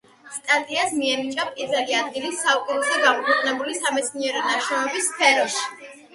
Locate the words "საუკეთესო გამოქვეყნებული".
2.39-3.77